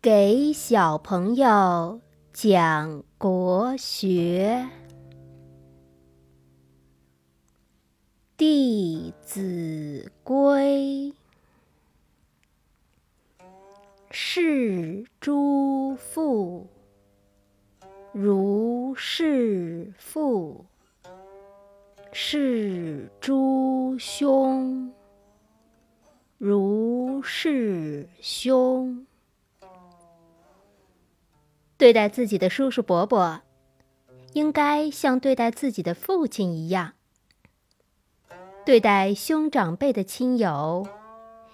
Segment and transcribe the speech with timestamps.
[0.00, 2.00] 给小朋友
[2.32, 4.68] 讲国学，
[8.36, 11.12] 《弟子规》：
[14.12, 16.68] 是诸父，
[18.12, 20.64] 如是父；
[22.12, 24.92] 是诸兄，
[26.38, 29.07] 如是兄。
[31.78, 33.40] 对待自己的叔叔伯伯，
[34.32, 36.94] 应该像对待自己的父亲一样；
[38.66, 40.88] 对待兄长辈的亲友，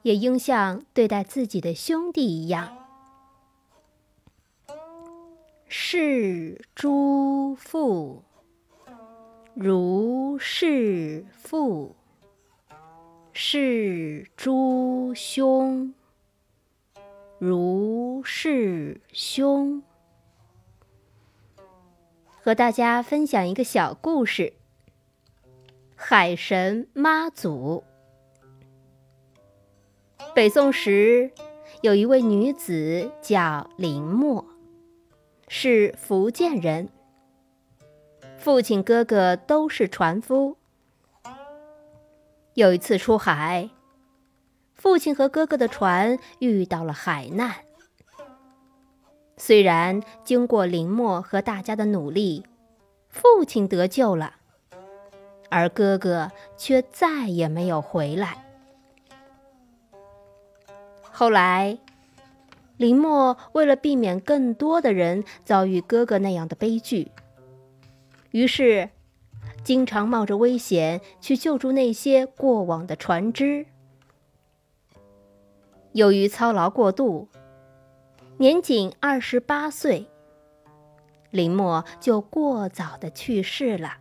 [0.00, 2.78] 也应像对待自己的兄弟一样。
[5.68, 8.22] 是诸父，
[9.52, 11.94] 如是父；
[13.34, 15.92] 是诸兄，
[17.38, 19.82] 如是兄。
[22.46, 24.52] 和大家分享一个小故事：
[25.96, 27.82] 海神妈祖。
[30.32, 31.32] 北宋时，
[31.80, 34.46] 有一位女子叫林默，
[35.48, 36.88] 是福建人。
[38.38, 40.56] 父亲、哥哥都是船夫。
[42.54, 43.70] 有一次出海，
[44.72, 47.65] 父亲和哥哥的船遇到了海难。
[49.38, 52.46] 虽然经过林默和大家的努力，
[53.10, 54.36] 父亲得救了，
[55.50, 58.46] 而哥哥却再也没有回来。
[61.12, 61.78] 后来，
[62.78, 67.12] 林默为了避免更多的人遭遇哥哥那样的悲剧，
[68.30, 68.88] 于是
[69.62, 73.66] 经常冒着危险去救助那些过往的船只。
[75.92, 77.28] 由于操劳过度。
[78.38, 80.10] 年仅二十八岁，
[81.30, 83.94] 林默就过早的去世了。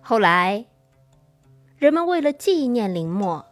[0.00, 0.66] 后来，
[1.76, 3.44] 人们为了纪念林默，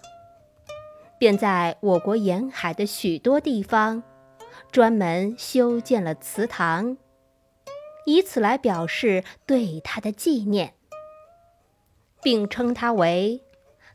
[1.18, 4.04] 便在我国沿海的许多地方
[4.70, 6.96] 专门修建了祠堂，
[8.06, 10.74] 以此来表示对他的纪念，
[12.22, 13.42] 并称他为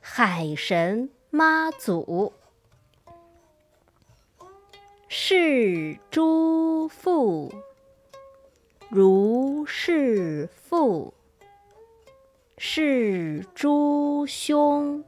[0.01, 2.33] 海神妈祖。
[5.09, 7.49] 是诸父，
[8.89, 11.13] 如是父；
[12.57, 15.01] 是诸兄，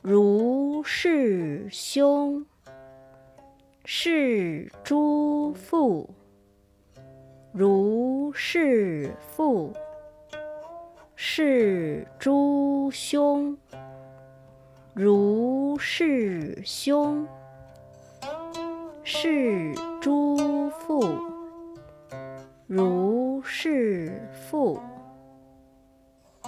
[0.00, 2.44] 如是兄；
[3.84, 6.08] 是诸父，
[7.52, 9.72] 如是父；
[11.16, 13.58] 是诸兄，
[14.94, 17.26] 如是兄。
[19.12, 21.04] 是诸父，
[22.68, 24.78] 如是父；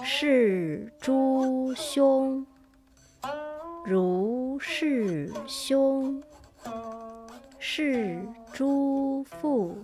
[0.01, 2.45] 是诸兄，
[3.83, 6.23] 如是兄；
[7.59, 8.17] 是
[8.53, 9.75] 诸父，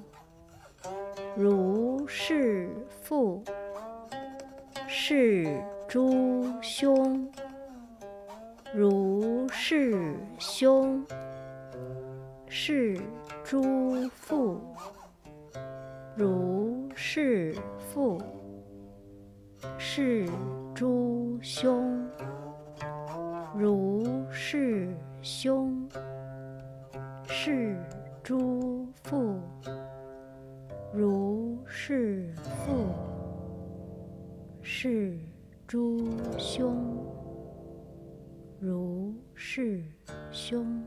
[1.35, 2.69] 如是
[3.01, 3.43] 父；
[4.87, 7.29] 是诸兄，
[8.73, 11.05] 如是兄。
[12.51, 12.99] 是
[13.43, 14.59] 诸父，
[16.15, 18.19] 如是父；
[19.77, 20.27] 是
[20.73, 22.09] 诸兄，
[23.55, 25.87] 如是兄；
[27.27, 27.77] 是
[28.23, 29.39] 诸父，
[30.91, 32.33] 如是
[32.65, 32.73] 父；
[34.63, 35.15] 是
[35.67, 35.99] 诸
[36.39, 36.75] 兄，
[38.59, 39.83] 如是
[40.31, 40.83] 兄。